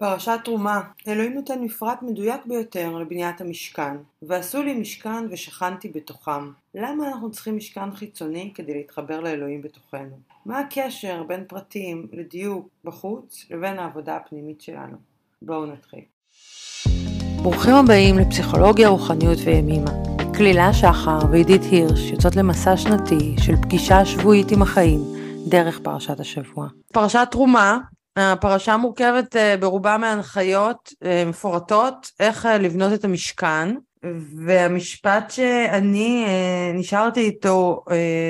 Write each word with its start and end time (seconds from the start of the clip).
פרשת 0.00 0.38
תרומה 0.44 0.80
אלוהים 1.08 1.34
נותן 1.34 1.60
מפרט 1.60 1.98
מדויק 2.02 2.46
ביותר 2.46 2.96
לבניית 2.96 3.40
המשכן 3.40 3.96
ועשו 4.22 4.62
לי 4.62 4.74
משכן 4.74 5.26
ושכנתי 5.30 5.88
בתוכם. 5.88 6.50
למה 6.74 7.08
אנחנו 7.08 7.30
צריכים 7.30 7.56
משכן 7.56 7.94
חיצוני 7.94 8.52
כדי 8.54 8.74
להתחבר 8.74 9.20
לאלוהים 9.20 9.62
בתוכנו? 9.62 10.18
מה 10.46 10.58
הקשר 10.58 11.22
בין 11.22 11.44
פרטים 11.48 12.06
לדיוק 12.12 12.68
בחוץ 12.84 13.46
לבין 13.50 13.78
העבודה 13.78 14.16
הפנימית 14.16 14.60
שלנו? 14.60 14.96
בואו 15.42 15.66
נתחיל. 15.66 16.00
ברוכים 17.42 17.74
הבאים 17.74 18.18
לפסיכולוגיה, 18.18 18.88
רוחניות 18.88 19.38
וימימה. 19.44 19.90
כלילה 20.36 20.72
שחר 20.72 21.18
ועידית 21.30 21.62
הירש 21.70 22.10
יוצאות 22.10 22.36
למסע 22.36 22.76
שנתי 22.76 23.36
של 23.38 23.56
פגישה 23.62 24.04
שבועית 24.04 24.52
עם 24.52 24.62
החיים 24.62 25.00
דרך 25.48 25.80
פרשת 25.82 26.20
השבוע. 26.20 26.68
פרשת 26.92 27.28
תרומה 27.30 27.78
הפרשה 28.20 28.76
מורכבת 28.76 29.36
אה, 29.36 29.56
ברובה 29.56 29.96
מהנחיות 29.98 30.92
אה, 31.04 31.24
מפורטות 31.26 32.10
איך 32.20 32.46
אה, 32.46 32.58
לבנות 32.58 32.92
את 32.92 33.04
המשכן 33.04 33.74
והמשפט 34.46 35.30
שאני 35.30 36.26
נשארתי 36.74 37.20
איתו 37.20 37.84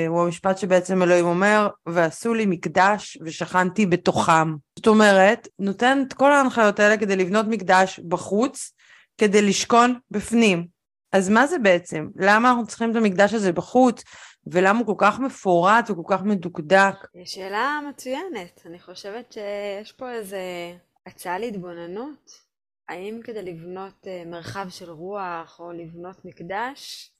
הוא 0.07 0.21
המשפט 0.21 0.57
שבעצם 0.57 1.03
אלוהים 1.03 1.25
אומר 1.25 1.67
ועשו 1.85 2.33
לי 2.33 2.45
מקדש 2.45 3.17
ושכנתי 3.25 3.85
בתוכם. 3.85 4.55
זאת 4.75 4.87
אומרת 4.87 5.47
נותן 5.59 6.03
את 6.07 6.13
כל 6.13 6.31
ההנחיות 6.31 6.79
האלה 6.79 6.97
כדי 6.97 7.15
לבנות 7.15 7.45
מקדש 7.47 7.99
בחוץ 7.99 8.71
כדי 9.17 9.41
לשכון 9.41 9.95
בפנים. 10.11 10.67
אז 11.11 11.29
מה 11.29 11.47
זה 11.47 11.59
בעצם? 11.59 12.07
למה 12.15 12.49
אנחנו 12.49 12.67
צריכים 12.67 12.91
את 12.91 12.95
המקדש 12.95 13.33
הזה 13.33 13.51
בחוץ? 13.51 14.03
ולמה 14.47 14.79
הוא 14.79 14.87
כל 14.87 14.95
כך 14.97 15.19
מפורט 15.19 15.89
וכל 15.89 16.03
כך 16.09 16.23
מדוקדק? 16.23 16.95
שאלה 17.25 17.79
מצוינת. 17.89 18.61
אני 18.65 18.79
חושבת 18.79 19.31
שיש 19.31 19.91
פה 19.91 20.11
איזה 20.11 20.41
הצעה 21.05 21.39
להתבוננות. 21.39 22.31
האם 22.89 23.19
כדי 23.23 23.41
לבנות 23.41 24.07
אה, 24.07 24.23
מרחב 24.25 24.67
של 24.69 24.91
רוח 24.91 25.59
או 25.59 25.71
לבנות 25.71 26.25
מקדש, 26.25 27.11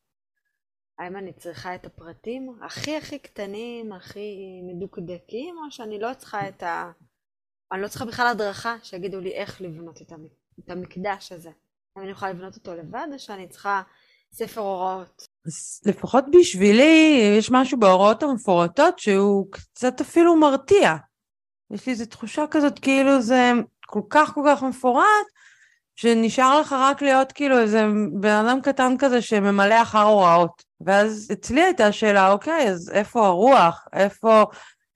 האם 1.00 1.16
אני 1.16 1.34
צריכה 1.34 1.76
את 1.76 1.86
הפרטים 1.86 2.60
הכי 2.66 2.98
הכי 2.98 3.20
קטנים, 3.20 3.94
הכי 3.94 4.62
מדוקדקים, 4.64 5.56
או 5.58 5.72
שאני 5.72 6.00
לא 6.00 6.14
צריכה 6.18 6.50
את 6.50 6.64
ה... 6.64 6.92
אני 7.72 7.82
לא 7.82 7.88
צריכה 7.88 8.06
בכלל 8.06 8.28
הדרכה 8.28 8.76
שיגידו 8.84 9.20
לי 9.20 9.34
איך 9.34 9.62
לבנות 9.62 10.02
את 10.60 10.70
המקדש 10.70 11.32
הזה. 11.32 11.50
האם 11.96 12.04
אני 12.04 12.12
יכולה 12.12 12.32
לבנות 12.32 12.56
אותו 12.56 12.76
לבד, 12.76 13.08
או 13.14 13.20
שאני 13.20 13.48
צריכה 13.48 13.82
ספר 14.34 14.62
הוראות? 14.62 15.28
לפחות 15.86 16.26
בשבילי 16.32 17.22
יש 17.38 17.52
משהו 17.52 17.80
בהוראות 17.80 18.24
המפורטות 18.24 19.00
שהוא 19.00 19.48
קצת 19.52 20.02
אפילו 20.02 20.36
מרתיע. 20.36 20.96
יש 21.72 21.86
לי 21.86 21.92
איזו 21.92 22.06
תחושה 22.06 22.46
כזאת 22.52 22.80
כאילו 22.80 23.22
זה 23.22 23.52
כל 23.86 24.02
כך 24.10 24.34
כל 24.34 24.42
כך 24.48 24.64
מפורט, 24.64 25.28
שנשאר 25.96 26.62
לך 26.62 26.76
רק 26.80 27.02
להיות 27.02 27.32
כאילו 27.32 27.60
איזה 27.60 27.86
בן 28.20 28.46
אדם 28.46 28.62
קטן 28.62 28.96
כזה 29.00 29.22
שממלא 29.22 29.82
אחר 29.82 30.02
הוראות. 30.02 30.64
ואז 30.82 31.30
אצלי 31.34 31.62
הייתה 31.62 31.88
השאלה, 31.88 32.32
אוקיי, 32.32 32.70
אז 32.70 32.92
איפה 32.94 33.28
הרוח? 33.28 33.88
איפה... 33.94 34.46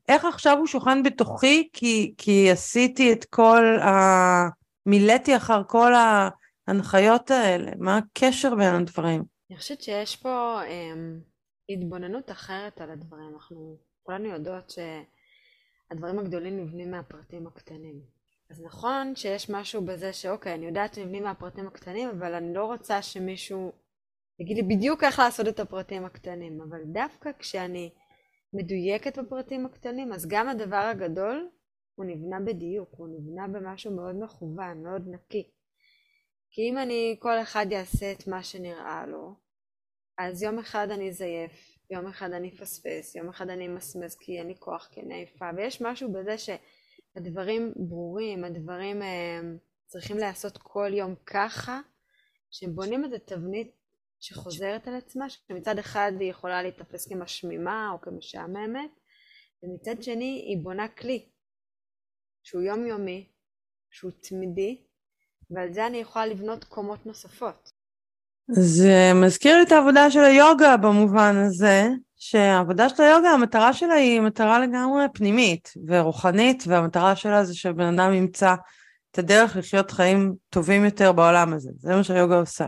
איך 0.10 0.26
עכשיו 0.26 0.58
הוא 0.58 0.68
שוכן 0.68 1.04
בתוכי 1.04 1.70
כי, 1.74 2.14
כי 2.18 2.52
עשיתי 2.52 3.14
את 3.14 3.26
כל 3.26 3.80
ה... 3.80 4.50
מילאתי 4.86 5.36
אחר 5.36 5.62
כל 5.68 5.94
ההנחיות 6.68 7.32
האלה? 7.32 7.72
מה 7.80 7.98
הקשר 7.98 8.56
בין 8.56 8.76
הדברים? 8.76 9.35
אני 9.50 9.58
חושבת 9.58 9.82
שיש 9.82 10.16
פה 10.16 10.62
um, 10.64 11.24
התבוננות 11.70 12.32
אחרת 12.32 12.82
על 12.82 12.92
הדברים. 12.92 13.34
אנחנו 13.34 13.78
כולנו 14.04 14.26
יודעות 14.26 14.70
שהדברים 14.70 16.20
הגדולים 16.20 16.58
נבנים 16.58 16.92
מהפרטים 16.92 17.48
הקטנים. 17.48 18.02
אז 18.50 18.62
נכון 18.62 19.16
שיש 19.16 19.50
משהו 19.50 19.86
בזה 19.86 20.14
שאוקיי, 20.14 20.54
אני 20.54 20.66
יודעת 20.66 20.94
שנבנים 20.94 21.24
מהפרטים 21.24 21.68
הקטנים, 21.68 22.10
אבל 22.10 22.34
אני 22.34 22.54
לא 22.54 22.66
רוצה 22.66 23.02
שמישהו 23.02 23.72
יגיד 24.40 24.58
לי 24.58 24.76
בדיוק 24.76 25.04
איך 25.04 25.20
לעשות 25.20 25.48
את 25.48 25.60
הפרטים 25.60 26.06
הקטנים. 26.06 26.62
אבל 26.62 26.84
דווקא 26.86 27.30
כשאני 27.40 27.90
מדויקת 28.54 29.20
בפרטים 29.20 29.66
הקטנים, 29.66 30.14
אז 30.14 30.28
גם 30.28 30.50
הדבר 30.50 30.76
הגדול 30.76 31.50
הוא 31.96 32.06
נבנה 32.06 32.40
בדיוק, 32.40 32.90
הוא 32.98 33.08
נבנה 33.08 33.48
במשהו 33.48 33.96
מאוד 33.96 34.16
מכוון, 34.16 34.84
מאוד 34.84 35.08
נקי. 35.08 35.52
כי 36.56 36.62
אם 36.62 36.78
אני, 36.78 37.16
כל 37.20 37.42
אחד 37.42 37.66
יעשה 37.72 38.12
את 38.12 38.28
מה 38.28 38.44
שנראה 38.44 39.06
לו, 39.08 39.36
אז 40.18 40.44
יום 40.44 40.60
אחד 40.60 40.88
אני 40.92 41.10
אזייף, 41.10 41.78
יום 41.90 42.08
אחד 42.08 42.32
אני 42.32 42.50
אפספס, 42.50 43.16
יום 43.16 43.30
אחד 43.30 43.50
אני 43.50 43.68
אמסמס 43.68 44.16
כי 44.16 44.40
אין 44.40 44.48
לי 44.48 44.56
כוח, 44.60 44.88
כי 44.92 45.02
אני 45.02 45.16
עייפה, 45.16 45.46
ויש 45.58 45.82
משהו 45.82 46.14
בזה 46.14 46.36
שהדברים 46.38 47.74
ברורים, 47.76 48.44
הדברים 48.44 49.02
אה, 49.02 49.42
צריכים 49.86 50.18
להיעשות 50.18 50.58
כל 50.58 50.92
יום 50.94 51.16
ככה, 51.26 51.80
שהם 52.52 52.76
בונים 52.76 53.04
איזה 53.04 53.20
תבנית 53.20 53.72
שחוזרת 54.20 54.88
על 54.88 54.96
עצמה, 54.96 55.30
שמצד 55.30 55.80
אחד 55.80 56.12
היא 56.20 56.30
יכולה 56.30 56.62
להיתפס 56.62 57.08
כמשמימה 57.08 57.90
או 57.94 58.02
כמשעממת, 58.02 58.92
ומצד 59.64 60.04
שני 60.04 60.46
היא 60.48 60.64
בונה 60.64 60.88
כלי 60.88 61.30
שהוא 62.44 62.62
יומיומי, 62.62 63.30
שהוא 63.90 64.12
תמידי, 64.22 64.86
ועל 65.52 65.74
זה 65.74 65.88
אני 65.88 65.98
יכולה 65.98 66.26
לבנות 66.26 66.64
קומות 66.64 67.06
נוספות. 67.06 67.72
זה 68.48 69.12
מזכיר 69.16 69.58
לי 69.58 69.64
את 69.64 69.72
העבודה 69.72 70.12
של 70.12 70.20
היוגה 70.20 70.78
במובן 70.78 71.36
הזה, 71.36 71.88
שהעבודה 72.16 72.90
של 72.90 73.04
היוגה, 73.04 73.30
המטרה 73.30 73.74
שלה 73.74 73.94
היא 73.94 74.22
מטרה 74.22 74.60
לגמרי 74.60 75.04
פנימית 75.14 75.74
ורוחנית, 75.88 76.64
והמטרה 76.68 77.16
שלה 77.16 77.44
זה 77.44 77.56
שבן 77.56 78.00
אדם 78.00 78.14
ימצא 78.14 78.56
את 79.12 79.20
הדרך 79.20 79.56
לחיות 79.56 79.92
חיים 79.92 80.34
טובים 80.50 80.86
יותר 80.86 81.12
בעולם 81.12 81.54
הזה, 81.54 81.72
זה 81.78 81.96
מה 81.96 82.04
שהיוגה 82.04 82.40
עושה. 82.40 82.68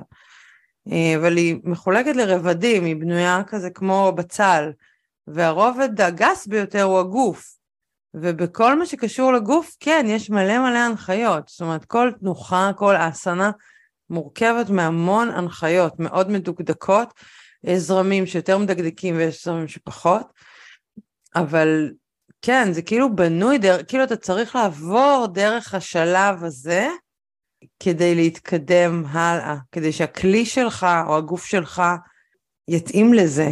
אבל 1.17 1.37
היא 1.37 1.55
מחולקת 1.63 2.15
לרבדים, 2.15 2.85
היא 2.85 2.95
בנויה 2.95 3.41
כזה 3.47 3.69
כמו 3.69 4.13
בצל, 4.15 4.71
והרובד 5.27 6.01
הגס 6.01 6.47
ביותר 6.47 6.83
הוא 6.83 6.99
הגוף. 6.99 7.56
ובכל 8.21 8.79
מה 8.79 8.85
שקשור 8.85 9.33
לגוף, 9.33 9.75
כן, 9.79 10.05
יש 10.09 10.29
מלא 10.29 10.59
מלא 10.59 10.77
הנחיות. 10.77 11.47
זאת 11.47 11.61
אומרת, 11.61 11.85
כל 11.85 12.11
תנוחה, 12.19 12.71
כל 12.75 12.95
אסנה, 12.97 13.51
מורכבת 14.09 14.69
מהמון 14.69 15.29
הנחיות 15.29 15.99
מאוד 15.99 16.29
מדוקדקות, 16.29 17.13
יש 17.63 17.79
זרמים 17.79 18.25
שיותר 18.25 18.57
מדקדקים 18.57 19.17
ויש 19.17 19.45
זרמים 19.45 19.67
שפחות, 19.67 20.33
אבל 21.35 21.91
כן, 22.41 22.73
זה 22.73 22.81
כאילו 22.81 23.15
בנוי, 23.15 23.57
דר... 23.57 23.83
כאילו 23.83 24.03
אתה 24.03 24.15
צריך 24.15 24.55
לעבור 24.55 25.27
דרך 25.33 25.73
השלב 25.73 26.43
הזה 26.43 26.87
כדי 27.79 28.15
להתקדם 28.15 29.03
הלאה, 29.05 29.55
כדי 29.71 29.91
שהכלי 29.91 30.45
שלך 30.45 30.87
או 31.07 31.17
הגוף 31.17 31.45
שלך 31.45 31.83
יתאים 32.67 33.13
לזה. 33.13 33.49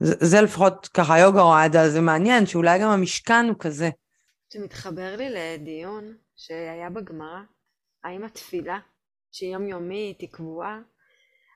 זה, 0.00 0.14
זה 0.20 0.40
לפחות 0.40 0.88
ככה 0.94 1.18
יוגה 1.18 1.40
רואה 1.40 1.66
את 1.66 1.72
זה, 1.72 1.90
זה 1.90 2.00
מעניין 2.00 2.46
שאולי 2.46 2.78
גם 2.78 2.90
המשכן 2.90 3.46
הוא 3.48 3.56
כזה. 3.58 3.90
זה 4.52 4.64
מתחבר 4.64 5.16
לי 5.16 5.30
לדיון 5.30 6.16
שהיה 6.36 6.90
בגמרא, 6.90 7.40
האם 8.04 8.24
התפילה 8.24 8.78
שהיא 9.32 9.52
יומיומית, 9.52 10.20
היא 10.20 10.28
קבועה, 10.32 10.80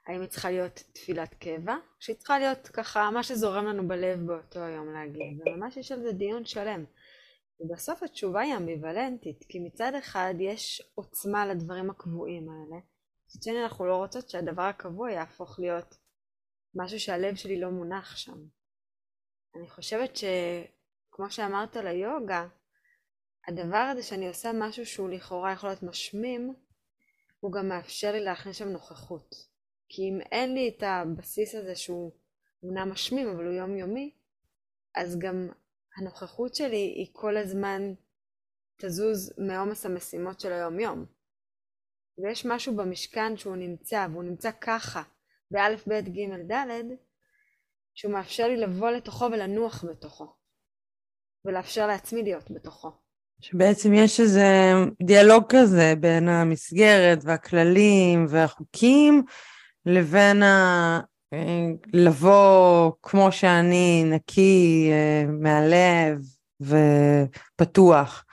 האם 0.06 0.21
היא 0.21 0.28
צריכה 0.28 0.50
להיות 0.50 0.82
תפילת 0.93 1.34
קבע, 1.34 1.77
שהיא 2.00 2.16
צריכה 2.16 2.38
להיות 2.38 2.69
ככה 2.69 3.10
מה 3.10 3.22
שזורם 3.22 3.65
לנו 3.66 3.88
בלב 3.88 4.27
באותו 4.27 4.60
היום 4.60 4.93
להגיד, 4.93 5.41
וממש 5.47 5.77
יש 5.77 5.93
על 5.93 6.03
זה 6.03 6.12
דיון 6.12 6.44
שלם. 6.44 6.84
ובסוף 7.60 8.03
התשובה 8.03 8.41
היא 8.41 8.56
אמביוולנטית, 8.56 9.44
כי 9.49 9.60
מצד 9.60 9.93
אחד 9.99 10.34
יש 10.38 10.93
עוצמה 10.94 11.47
לדברים 11.47 11.91
הקבועים 11.91 12.49
האלה, 12.49 12.81
מצד 13.27 13.43
שני 13.43 13.62
אנחנו 13.62 13.87
לא 13.87 13.97
רוצות 13.97 14.28
שהדבר 14.28 14.62
הקבוע 14.62 15.10
יהפוך 15.10 15.59
להיות 15.59 15.94
משהו 16.75 17.00
שהלב 17.00 17.34
שלי 17.34 17.60
לא 17.60 17.71
מונח 17.71 18.16
שם. 18.16 18.38
אני 19.56 19.69
חושבת 19.69 20.16
שכמו 20.16 21.31
שאמרת 21.31 21.77
ליוגה, 21.77 22.47
הדבר 23.49 23.77
הזה 23.93 24.03
שאני 24.03 24.28
עושה 24.28 24.50
משהו 24.55 24.87
שהוא 24.87 25.10
לכאורה 25.10 25.53
יכול 25.53 25.69
להיות 25.69 25.82
משמים, 25.82 26.55
הוא 27.41 27.53
גם 27.53 27.68
מאפשר 27.68 28.13
לי 28.13 28.21
להכניס 28.21 28.57
שם 28.57 28.68
נוכחות. 28.68 29.34
כי 29.89 30.03
אם 30.03 30.21
אין 30.33 30.54
לי 30.54 30.74
את 30.77 30.83
הבסיס 30.83 31.54
הזה 31.54 31.77
שהוא 31.77 32.13
אמנם 32.65 32.91
משמים 32.91 33.28
אבל 33.28 33.47
הוא 33.47 33.54
יומיומי, 33.54 34.15
אז 34.95 35.18
גם 35.18 35.48
הנוכחות 35.97 36.54
שלי 36.54 36.77
היא 36.97 37.10
כל 37.13 37.36
הזמן 37.36 37.95
תזוז 38.77 39.34
מעומס 39.39 39.86
המשימות 39.86 40.41
של 40.41 40.53
היום-יום. 40.53 41.07
ויש 42.18 42.47
משהו 42.47 42.77
במשכן 42.77 43.36
שהוא 43.36 43.57
נמצא, 43.57 44.07
והוא 44.10 44.24
נמצא 44.24 44.51
ככה, 44.60 45.03
באלף, 45.51 45.86
בית, 45.86 46.09
גימל, 46.09 46.42
דלת, 46.42 46.86
שהוא 47.95 48.13
מאפשר 48.13 48.48
לי 48.48 48.57
לבוא 48.57 48.91
לתוכו 48.91 49.24
ולנוח 49.24 49.84
בתוכו, 49.84 50.36
ולאפשר 51.45 51.86
לעצמי 51.86 52.22
להיות 52.22 52.51
בתוכו. 52.51 53.03
שבעצם 53.41 53.95
יש 53.95 54.21
איזה 54.21 54.72
דיאלוג 55.03 55.45
כזה 55.48 55.95
בין 56.01 56.28
המסגרת 56.28 57.19
והכללים 57.25 58.27
והחוקים 58.28 59.22
לבין 59.86 60.42
ה... 60.42 61.01
אה, 61.33 61.69
לבוא 61.92 62.92
כמו 63.03 63.33
שאני 63.33 64.04
נקי 64.07 64.91
אה, 64.92 65.25
מהלב 65.33 66.19
ופתוח. 66.60 68.25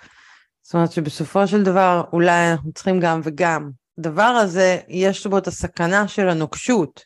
זאת 0.62 0.74
אומרת 0.74 0.92
שבסופו 0.92 1.48
של 1.48 1.64
דבר 1.64 2.04
אולי 2.14 2.52
אנחנו 2.52 2.72
צריכים 2.74 3.00
גם 3.00 3.22
וגם. 3.24 3.70
הדבר 4.00 4.24
הזה, 4.24 4.80
יש 4.88 5.28
בו 5.28 5.38
את 5.38 5.48
הסכנה 5.48 6.08
של 6.08 6.30
הנוקשות, 6.30 7.06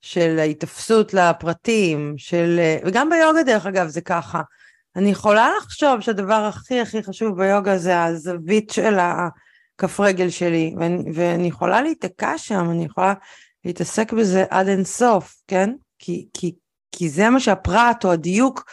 של 0.00 0.36
ההיתפסות 0.38 1.14
לפרטים, 1.14 2.14
של... 2.16 2.60
וגם 2.86 3.10
ביוגה 3.10 3.42
דרך 3.42 3.66
אגב 3.66 3.88
זה 3.88 4.00
ככה. 4.00 4.42
אני 4.96 5.10
יכולה 5.10 5.50
לחשוב 5.56 6.00
שהדבר 6.00 6.34
הכי 6.34 6.80
הכי 6.80 7.02
חשוב 7.02 7.36
ביוגה 7.36 7.78
זה 7.78 8.02
הזווית 8.02 8.70
של 8.70 8.98
הכף 8.98 10.00
רגל 10.00 10.30
שלי, 10.30 10.74
ואני, 10.78 11.10
ואני 11.14 11.48
יכולה 11.48 11.82
להיתקע 11.82 12.38
שם, 12.38 12.70
אני 12.70 12.84
יכולה 12.84 13.14
להתעסק 13.64 14.12
בזה 14.12 14.44
עד 14.50 14.68
אינסוף, 14.68 15.34
כן? 15.48 15.70
כי, 15.98 16.28
כי, 16.34 16.54
כי 16.92 17.08
זה 17.08 17.30
מה 17.30 17.40
שהפרט 17.40 18.04
או 18.04 18.12
הדיוק 18.12 18.64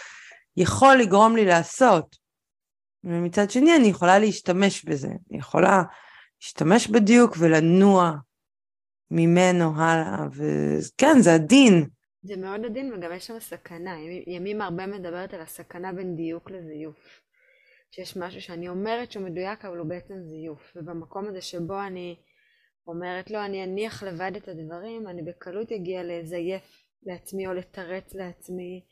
יכול 0.58 0.96
לגרום 0.96 1.36
לי 1.36 1.46
לעשות. 1.46 2.16
ומצד 3.04 3.52
שני 3.52 3.76
אני 3.76 3.88
יכולה 3.88 4.20
להשתמש 4.20 4.86
בזה, 4.86 5.08
אני 5.08 5.40
יכולה 5.40 5.84
להשתמש 6.42 6.88
בדיוק 6.88 7.36
ולנוע 7.40 8.14
ממנו 9.12 9.82
הלאה, 9.82 10.26
וכן, 10.32 11.22
זה 11.22 11.34
הדין. 11.34 11.88
זה 12.24 12.38
מאוד 12.38 12.66
עדין 12.66 12.94
וגם 12.94 13.12
יש 13.12 13.28
שם 13.28 13.40
סכנה. 13.40 13.96
ימים 14.28 14.62
הרבה 14.62 14.88
מדברת 14.88 15.34
על 15.34 15.42
הסכנה 15.42 15.94
בין 15.94 16.16
דיוק 16.16 16.52
לזיוף. 16.52 17.22
שיש 17.92 18.18
משהו 18.18 18.42
שאני 18.42 18.70
אומרת 18.70 19.12
שהוא 19.12 19.24
מדויק 19.24 19.66
אבל 19.66 19.78
הוא 19.78 19.88
בעצם 19.88 20.14
זיוף. 20.24 20.74
ובמקום 20.76 21.28
הזה 21.28 21.42
שבו 21.42 21.82
אני 21.88 22.16
אומרת 22.88 23.32
לו 23.32 23.40
אני 23.46 23.64
אניח 23.64 24.04
לבד 24.04 24.32
את 24.38 24.48
הדברים, 24.48 25.08
אני 25.08 25.24
בקלות 25.24 25.72
אגיע 25.72 26.04
לזייף 26.04 26.86
לעצמי 27.04 27.48
או 27.48 27.54
לתרץ 27.54 28.14
לעצמי 28.14 28.86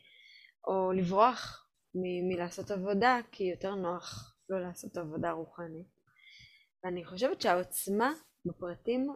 או 0.66 0.92
לברוח 0.92 1.68
מ- 1.94 2.28
מלעשות 2.28 2.70
עבודה 2.70 3.18
כי 3.32 3.44
יותר 3.44 3.74
נוח 3.74 4.36
לא 4.48 4.60
לעשות 4.60 4.96
עבודה 4.96 5.30
רוחנית. 5.30 5.86
ואני 6.84 7.04
חושבת 7.04 7.40
שהעוצמה 7.40 8.12
בפרטים 8.44 9.14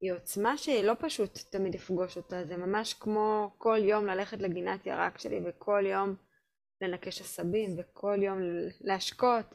היא 0.00 0.12
עוצמה 0.12 0.58
שלא 0.58 0.92
פשוט 1.00 1.38
תמיד 1.50 1.74
לפגוש 1.74 2.16
אותה, 2.16 2.44
זה 2.44 2.56
ממש 2.56 2.94
כמו 2.94 3.50
כל 3.58 3.78
יום 3.82 4.06
ללכת 4.06 4.38
לגינת 4.38 4.86
ירק 4.86 5.18
שלי 5.18 5.40
וכל 5.44 5.82
יום 5.86 6.16
לנקש 6.80 7.20
עשבים 7.20 7.70
וכל 7.78 8.18
יום 8.22 8.38
להשקות, 8.80 9.46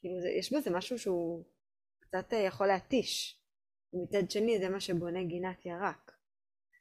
כאילו 0.00 0.20
זה, 0.20 0.28
יש 0.38 0.52
בזה 0.52 0.70
משהו 0.70 0.98
שהוא 0.98 1.44
קצת 2.00 2.32
יכול 2.48 2.66
להתיש, 2.66 3.40
ומצד 3.92 4.30
שני 4.30 4.58
זה 4.58 4.68
מה 4.68 4.80
שבונה 4.80 5.22
גינת 5.24 5.66
ירק. 5.66 6.12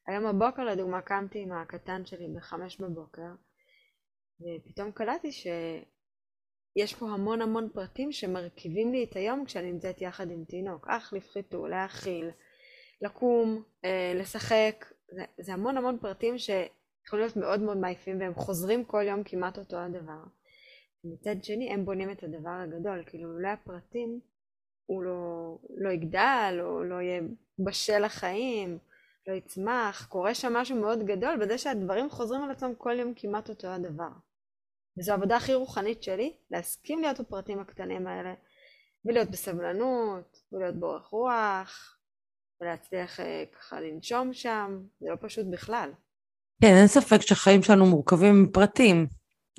היום 0.08 0.40
בבוקר 0.40 0.64
לדוגמה 0.64 1.02
קמתי 1.02 1.40
עם 1.40 1.52
הקטן 1.52 2.06
שלי 2.06 2.28
בחמש 2.36 2.82
בבוקר 2.82 3.32
ופתאום 4.42 4.92
קלטתי 4.92 5.32
שיש 5.32 6.96
פה 6.96 7.10
המון 7.10 7.42
המון 7.42 7.70
פרטים 7.74 8.12
שמרכיבים 8.12 8.92
לי 8.92 9.04
את 9.04 9.16
היום 9.16 9.46
כשאני 9.46 9.72
נמצאת 9.72 10.02
יחד 10.02 10.32
עם 10.32 10.46
תינוק, 10.46 10.88
להחליף 10.88 11.30
חיתול, 11.30 11.70
להאכיל, 11.70 12.30
לקום, 13.02 13.64
אה, 13.86 14.14
לשחק, 14.16 14.86
זה, 15.12 15.26
זה 15.40 15.54
המון 15.54 15.78
המון 15.78 15.98
פרטים 16.02 16.38
שיכולים 16.38 17.26
להיות 17.26 17.38
מאוד 17.38 17.60
מאוד 17.60 17.78
מעייפים 17.78 18.20
והם 18.20 18.36
חוזרים 18.36 18.86
כל 18.86 19.04
יום 19.08 19.24
כמעט 19.24 19.58
אותו 19.58 19.78
הדבר. 19.78 20.24
מצד 21.04 21.44
שני 21.44 21.74
הם 21.74 21.86
בונים 21.86 22.12
את 22.12 22.24
הדבר 22.24 22.50
הגדול, 22.50 23.04
כאילו 23.06 23.32
אולי 23.34 23.50
הפרטים 23.52 24.20
הוא 24.86 25.04
לא, 25.04 25.58
לא 25.78 25.90
יגדל 25.90 26.58
או 26.62 26.84
לא 26.84 26.96
יהיה 26.96 27.22
בשל 27.60 28.06
לחיים, 28.06 28.78
לא 29.28 29.34
יצמח, 29.34 30.08
קורה 30.10 30.34
שם 30.34 30.54
משהו 30.54 30.76
מאוד 30.82 31.06
גדול 31.06 31.38
בזה 31.38 31.58
שהדברים 31.58 32.10
חוזרים 32.10 32.42
על 32.42 32.52
עצמם 32.52 32.76
כל 32.78 33.00
יום 33.00 33.14
כמעט 33.16 33.50
אותו 33.50 33.68
הדבר. 33.68 34.10
וזו 34.98 35.12
העבודה 35.12 35.36
הכי 35.36 35.54
רוחנית 35.54 36.04
שלי, 36.04 36.34
להסכים 36.52 37.02
להיות 37.02 37.20
בפרטים 37.20 37.60
הקטנים 37.60 38.08
האלה, 38.08 38.34
ולהיות 39.06 39.30
בסבלנות, 39.30 40.44
ולהיות 40.52 40.76
באורך 40.76 41.06
רוח, 41.06 41.99
ולהצליח 42.62 43.20
אה, 43.20 43.44
ככה 43.60 43.82
לנשום 43.82 44.34
שם, 44.34 44.80
זה 45.00 45.10
לא 45.10 45.16
פשוט 45.22 45.46
בכלל. 45.52 45.92
כן, 46.62 46.76
אין 46.76 46.88
ספק 46.88 47.22
שהחיים 47.22 47.64
שלנו 47.64 47.86
מורכבים 47.86 48.44
מפרטים. 48.44 49.08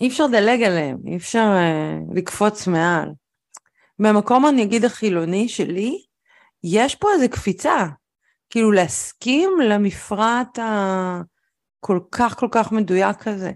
אי 0.01 0.09
אפשר 0.09 0.27
לדלג 0.27 0.63
עליהם, 0.63 0.99
אי 1.07 1.17
אפשר 1.17 1.47
uh, 1.57 2.17
לקפוץ 2.17 2.67
מעל. 2.67 3.09
במקום, 3.99 4.47
אני 4.47 4.63
אגיד, 4.63 4.85
החילוני 4.85 5.49
שלי, 5.49 6.03
יש 6.65 6.95
פה 6.95 7.09
איזו 7.13 7.27
קפיצה. 7.31 7.87
כאילו, 8.51 8.73
להסכים 8.73 9.51
למפרט 9.65 10.59
הכל 10.59 12.01
כך 12.11 12.39
כל 12.39 12.49
כך 12.51 12.73
מדויק 12.73 13.29
הזה. 13.29 13.53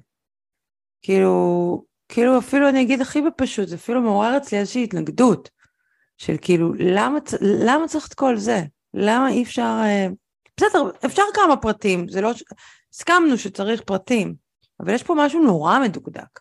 כאילו, 1.02 1.84
כאילו 2.08 2.38
אפילו 2.38 2.68
אני 2.68 2.82
אגיד 2.82 3.00
הכי 3.00 3.22
בפשוט, 3.22 3.68
זה 3.68 3.76
אפילו 3.76 4.00
מעורר 4.00 4.36
אצלי 4.36 4.58
איזושהי 4.58 4.84
התנגדות. 4.84 5.50
של 6.18 6.36
כאילו, 6.40 6.72
למה, 6.78 7.18
למה 7.40 7.88
צריך 7.88 8.08
את 8.08 8.14
כל 8.14 8.36
זה? 8.36 8.62
למה 8.94 9.28
אי 9.28 9.42
אפשר... 9.42 9.80
אה, 9.84 10.06
בסדר, 10.56 10.90
אפשר 11.06 11.22
כמה 11.34 11.56
פרטים, 11.56 12.08
זה 12.08 12.20
לא... 12.20 12.30
הסכמנו 12.92 13.38
שצריך 13.38 13.82
פרטים, 13.82 14.34
אבל 14.80 14.94
יש 14.94 15.02
פה 15.02 15.14
משהו 15.16 15.42
נורא 15.42 15.78
מדוקדק. 15.84 16.40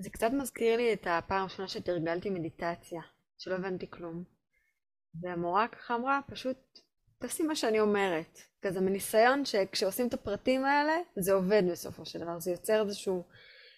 זה 0.00 0.10
קצת 0.10 0.30
מזכיר 0.32 0.76
לי 0.76 0.92
את 0.92 1.06
הפעם 1.10 1.40
הראשונה 1.40 1.68
שתרגלתי 1.68 2.30
מדיטציה, 2.30 3.00
שלא 3.38 3.54
הבנתי 3.54 3.90
כלום. 3.90 4.24
והמורה 5.20 5.68
ככה 5.68 5.94
אמרה, 5.94 6.20
פשוט 6.26 6.56
תעשי 7.18 7.42
מה 7.42 7.56
שאני 7.56 7.80
אומרת. 7.80 8.38
כזה 8.62 8.80
מניסיון 8.80 9.44
שכשעושים 9.44 10.08
את 10.08 10.14
הפרטים 10.14 10.64
האלה, 10.64 10.96
זה 11.16 11.32
עובד 11.32 11.62
בסופו 11.70 12.06
של 12.06 12.18
דבר, 12.18 12.40
זה 12.40 12.50
יוצר 12.50 12.82
איזשהו, 12.82 13.24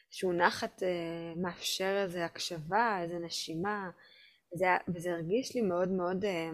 איזשהו 0.09 0.33
נחת, 0.33 0.83
אה, 0.83 0.89
מאפשר 1.37 2.03
איזו 2.03 2.19
הקשבה, 2.19 2.99
איזו 3.03 3.19
נשימה, 3.19 3.91
וזה, 4.55 4.67
וזה 4.95 5.11
הרגיש 5.11 5.55
לי 5.55 5.63
מאוד 5.63 5.89
מאוד 5.89 6.25
אה, 6.25 6.51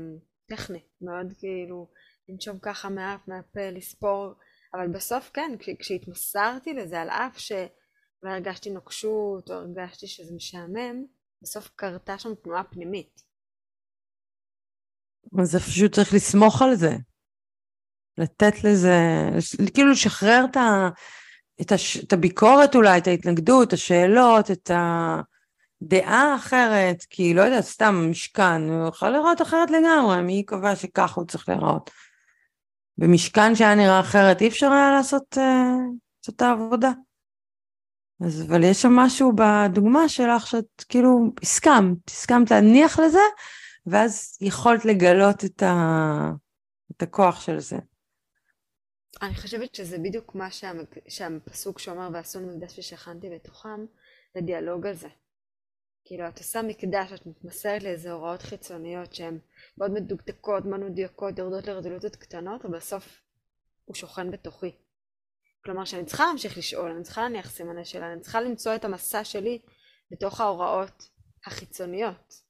טכני, 0.47 0.81
מאוד 1.01 1.33
כאילו 1.39 1.89
לנשום 2.29 2.59
ככה 2.59 2.89
מאף 2.89 3.29
מהפה, 3.29 3.71
לספור, 3.71 4.35
אבל 4.75 4.89
בסוף 4.89 5.31
כן, 5.35 5.51
כש, 5.59 5.69
כשהתמסרתי 5.79 6.75
לזה 6.75 7.01
על 7.01 7.09
אף 7.09 7.39
שלא 7.39 8.31
הרגשתי 8.31 8.71
נוקשות 8.71 9.51
או 9.51 9.55
הרגשתי 9.55 10.07
שזה 10.07 10.35
משעמם, 10.35 11.05
בסוף 11.43 11.71
קרתה 11.77 12.19
שם 12.19 12.35
תנועה 12.35 12.65
פנימית. 12.65 13.23
אז 15.43 15.57
פשוט 15.57 15.95
צריך 15.95 16.15
לסמוך 16.15 16.63
על 16.63 16.75
זה. 16.75 16.91
לתת 18.19 18.65
לזה, 18.65 18.99
כאילו 19.75 19.91
לשחרר 19.91 20.45
את, 20.51 20.57
ה, 20.57 20.89
את, 21.61 21.73
הש, 21.73 21.97
את 21.97 22.13
הביקורת 22.13 22.75
אולי, 22.75 22.99
את 22.99 23.07
ההתנגדות, 23.07 23.73
השאלות, 23.73 24.51
את 24.51 24.71
הדעה 25.83 26.33
האחרת, 26.33 27.05
כי 27.11 27.35
לא 27.35 27.43
יודעת, 27.43 27.65
סתם 27.65 28.09
משכן, 28.11 28.63
הוא 28.63 28.89
יכול 28.89 29.09
לראות 29.09 29.43
אחרת 29.43 29.71
לגמרי, 29.71 30.23
מי 30.23 30.43
קבע 30.43 30.77
שככה 30.77 31.21
הוא 31.21 31.27
צריך 31.27 31.49
להיראות. 31.49 31.91
במשכן 32.99 33.55
שהיה 33.55 33.75
נראה 33.75 34.01
אחרת, 34.01 34.41
אי 34.41 34.49
אפשר 34.49 34.73
היה 34.73 34.91
לעשות 34.91 35.39
uh, 35.39 36.29
את 36.29 36.43
העבודה. 36.43 36.91
אז, 38.21 38.43
אבל 38.43 38.65
יש 38.65 38.83
שם 38.83 38.93
משהו 38.93 39.33
בדוגמה 39.37 40.09
שלך 40.09 40.47
שאת 40.47 40.85
כאילו 40.89 41.33
הסכמת, 41.43 42.11
הסכמת 42.11 42.51
להניח 42.51 42.99
לזה, 42.99 43.19
ואז 43.87 44.39
יכולת 44.41 44.85
לגלות 44.85 45.45
את, 45.45 45.63
ה, 45.63 46.31
את 46.91 47.03
הכוח 47.03 47.41
של 47.41 47.61
זה. 47.61 47.77
אני 49.23 49.35
חושבת 49.35 49.75
שזה 49.75 49.99
בדיוק 49.99 50.35
מה. 50.35 50.49
שהפסוק 51.09 51.79
שאומר 51.79 52.09
ועשו 52.13 52.41
מקדש 52.41 52.79
ושכנתי 52.79 53.31
בתוכם, 53.31 53.87
זה 54.35 54.41
דיאלוג 54.41 54.87
על. 54.87 54.95
כאילו 56.09 56.29
את 56.29 56.39
עושה 56.39 56.63
מקדש, 56.63 57.13
את 57.13 57.27
מתמסרת 57.27 57.83
לאיזה 57.83 58.13
הוראות 58.13 58.43
חיצוניות 58.43 59.15
שהן 59.15 59.39
מאוד 59.79 59.91
מדוקדקות, 59.91 60.65
מאוד 60.65 60.81
מדויקות, 60.81 61.39
יורדות 61.39 61.67
לרזולוציות 61.67 62.17
קטנות, 62.17 62.65
ובסוף 62.65 63.23
הוא 63.85 63.95
שוכן 63.95 64.31
בתוכי. 64.31 64.71
כלומר 65.65 65.85
שאני 65.85 66.05
צריכה 66.05 66.27
להמשיך 66.27 66.59
לשאול, 66.59 66.91
אני 66.91 67.03
צריכה 67.03 67.23
להניח 67.23 67.51
סימני 67.51 67.85
שאלה, 67.85 68.13
אני 68.13 68.21
צריכה 68.21 68.41
למצוא 68.41 68.75
את 68.75 68.85
המסע 68.85 69.25
שלי 69.25 69.59
בתוך 70.11 70.41
ההוראות 70.41 71.09
החיצוניות. 71.47 72.43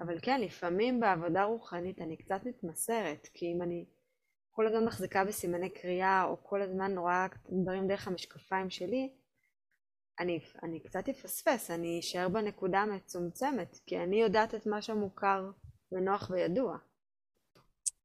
אבל 0.00 0.18
כן, 0.22 0.40
לפעמים 0.40 1.00
בעבודה 1.00 1.44
רוחנית 1.44 2.00
אני 2.00 2.16
קצת 2.16 2.40
מתמסרת, 2.44 3.28
כי 3.34 3.46
אם 3.46 3.62
אני 3.62 3.84
כל 4.50 4.66
הזמן 4.66 4.84
מחזיקה 4.84 5.24
בסימני 5.24 5.70
קריאה, 5.70 6.24
או 6.24 6.36
כל 6.42 6.62
הזמן 6.62 6.98
רואה 6.98 7.26
דברים 7.62 7.88
דרך 7.88 8.08
המשקפיים 8.08 8.70
שלי, 8.70 9.12
אני, 10.20 10.40
אני 10.62 10.80
קצת 10.80 11.08
אפספס, 11.08 11.70
אני 11.70 12.00
אשאר 12.00 12.28
בנקודה 12.28 12.78
המצומצמת, 12.78 13.78
כי 13.86 13.98
אני 13.98 14.22
יודעת 14.22 14.54
את 14.54 14.66
מה 14.66 14.82
שמוכר 14.82 15.50
ונוח 15.92 16.30
וידוע. 16.30 16.76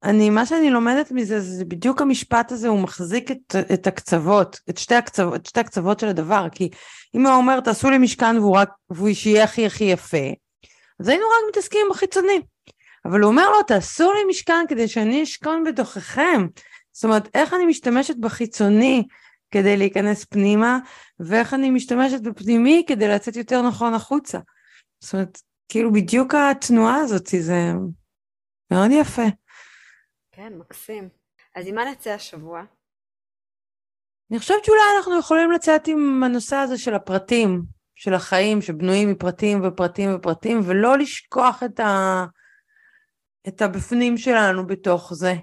אני, 0.04 0.30
מה 0.30 0.46
שאני 0.46 0.70
לומדת 0.70 1.12
מזה, 1.12 1.40
זה 1.40 1.66
בדיוק 1.66 2.02
המשפט 2.02 2.52
הזה, 2.52 2.68
הוא 2.68 2.80
מחזיק 2.80 3.32
את, 3.32 3.56
את 3.74 3.88
הקצוות, 3.88 4.60
את 4.70 4.78
שתי 4.78 4.96
הקצוות, 4.96 5.36
את 5.36 5.46
שתי 5.46 5.60
הקצוות 5.60 6.00
של 6.00 6.08
הדבר, 6.08 6.48
כי 6.52 6.70
אם 7.16 7.26
הוא 7.26 7.36
אומר, 7.36 7.60
תעשו 7.60 7.90
לי 7.90 7.98
משכן 7.98 8.38
והוא 8.38 8.56
רק, 8.58 8.70
והוא 8.90 9.14
שיהיה 9.14 9.44
הכי 9.44 9.66
הכי 9.66 9.84
יפה, 9.84 10.28
אז 11.00 11.08
היינו 11.08 11.26
רק 11.26 11.50
מתעסקים 11.50 11.88
בחיצוני. 11.90 12.42
אבל 13.06 13.22
הוא 13.22 13.32
אומר 13.32 13.50
לו, 13.50 13.64
תעשו 13.64 14.14
לי 14.14 14.20
משכן 14.30 14.66
כדי 14.70 14.88
שאני 14.88 15.24
אשכון 15.24 15.64
בתוככם. 15.64 16.48
זאת 16.92 17.04
אומרת, 17.04 17.30
איך 17.34 17.54
אני 17.54 17.66
משתמשת 17.66 18.16
בחיצוני 18.18 19.04
כדי 19.54 19.78
להיכנס 19.78 20.26
פנימה, 20.26 20.80
ואיך 21.20 21.54
אני 21.54 21.70
משתמשת 21.70 22.22
בפנימי 22.22 22.84
כדי 22.88 23.08
לצאת 23.08 23.36
יותר 23.36 23.62
נכון 23.62 23.94
החוצה. 23.94 24.40
זאת 25.00 25.14
אומרת, 25.14 25.42
כאילו 25.70 25.94
בדיוק 25.94 26.34
התנועה 26.36 26.96
הזאת, 26.96 27.28
זה 27.40 27.72
מאוד 28.72 28.92
יפה. 28.92 29.26
כן, 30.32 30.54
מקסים. 30.58 31.10
אז 31.56 31.68
עם 31.68 31.76
מה 31.76 31.92
נצא 31.92 32.10
השבוע? 32.10 32.64
אני 34.32 34.40
חושבת 34.40 34.66
שאולי 34.66 34.82
אנחנו 34.98 35.20
יכולים 35.20 35.52
לצאת 35.52 35.88
עם 35.88 36.24
הנושא 36.24 36.56
הזה 36.56 36.78
של 36.78 36.94
הפרטים, 36.94 37.62
של 37.96 38.14
החיים, 38.14 38.62
שבנויים 38.62 39.12
מפרטים 39.12 39.62
ופרטים 39.64 40.16
ופרטים, 40.16 40.60
ולא 40.66 40.98
לשכוח 40.98 41.64
את, 41.64 41.80
ה... 41.80 42.26
את 43.48 43.62
הבפנים 43.62 44.18
שלנו 44.18 44.68
בתוך 44.68 45.14
זה. 45.14 45.34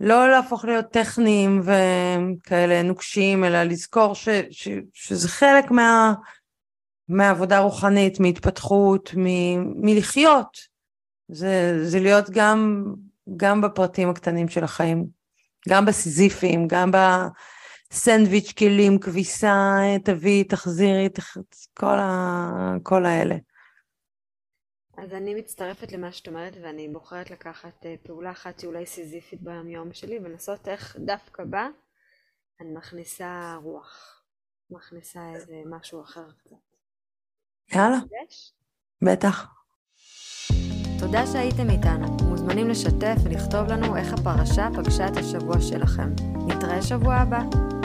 לא 0.00 0.28
להפוך 0.28 0.64
להיות 0.64 0.86
טכניים 0.90 1.60
וכאלה 1.62 2.82
נוקשים, 2.82 3.44
אלא 3.44 3.62
לזכור 3.62 4.14
ש... 4.14 4.28
ש... 4.50 4.68
שזה 4.92 5.28
חלק 5.28 5.70
מה... 5.70 6.14
מעבודה 7.08 7.58
רוחנית, 7.58 8.20
מהתפתחות, 8.20 9.14
מ... 9.16 9.26
מלחיות. 9.86 10.58
זה, 11.28 11.80
זה 11.84 12.00
להיות 12.00 12.30
גם, 12.30 12.84
גם 13.36 13.60
בפרטים 13.60 14.10
הקטנים 14.10 14.48
של 14.48 14.64
החיים, 14.64 15.06
גם 15.68 15.84
בסיזיפיים, 15.86 16.66
גם 16.68 16.90
בסנדוויץ' 17.90 18.52
כלים, 18.52 18.98
כביסה, 18.98 19.76
תביאי, 20.04 20.44
תחזירי, 20.44 21.08
תח... 21.08 21.36
כל, 21.74 21.98
ה... 21.98 22.74
כל 22.82 23.06
האלה. 23.06 23.36
אז 25.02 25.14
אני 25.14 25.34
מצטרפת 25.34 25.92
למה 25.92 26.12
שאת 26.12 26.28
אומרת 26.28 26.52
ואני 26.62 26.88
בוחרת 26.88 27.30
לקחת 27.30 27.86
אה, 27.86 27.94
פעולה 28.02 28.30
אחת 28.30 28.58
שאולי 28.58 28.86
סיזיפית 28.86 29.42
ביום 29.42 29.68
יום 29.68 29.92
שלי 29.92 30.18
ולנסות 30.18 30.68
איך 30.68 30.96
דווקא 30.96 31.44
בה 31.44 31.68
אני 32.60 32.70
מכניסה 32.74 33.56
רוח, 33.62 34.22
מכניסה 34.70 35.20
איזה 35.34 35.54
משהו 35.66 36.02
אחר 36.02 36.30
קצת. 36.38 36.56
יאללה, 37.74 37.98
בטח. 39.04 39.46
תודה 41.00 41.26
שהייתם 41.26 41.70
איתנו. 41.70 42.16
מוזמנים 42.28 42.68
לשתף 42.68 43.16
ולכתוב 43.24 43.66
לנו 43.68 43.96
איך 43.96 44.12
הפרשה 44.12 44.68
פגשה 44.76 45.08
את 45.08 45.16
השבוע 45.16 45.60
שלכם. 45.60 46.10
נתראה 46.48 46.82
שבוע 46.82 47.14
הבא. 47.14 47.77